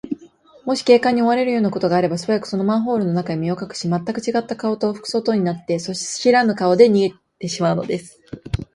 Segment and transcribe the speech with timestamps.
[0.65, 8.19] もし警官に追われるようなことがあれば、すばやく、そのマンホールの中へ身をかくし、まったくちがった顔と服装とになって、そしらぬ顔で逃げてしまうのです。